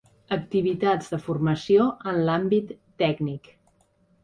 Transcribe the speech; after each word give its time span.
Activitats 0.35 1.11
de 1.15 1.19
formació 1.25 1.87
en 2.13 2.19
l'àmbit 2.31 2.75
tècnic. 3.05 3.55